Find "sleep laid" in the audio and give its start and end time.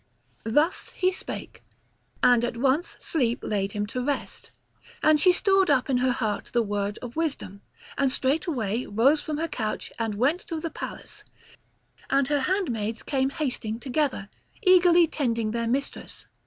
2.99-3.73